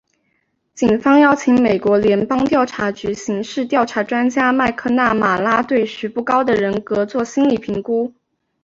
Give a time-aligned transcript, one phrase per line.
[0.73, 8.11] 警方邀请美国联邦调查局刑事调查专家麦克纳马拉对徐步高的人格作心理评估。